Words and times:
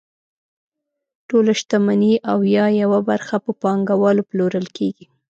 ټوله 1.29 1.51
شتمني 1.61 2.13
او 2.31 2.37
یا 2.55 2.65
یوه 2.81 2.99
برخه 3.09 3.35
په 3.45 3.51
پانګوالو 3.61 4.27
پلورل 4.29 4.67
کیږي. 4.77 5.05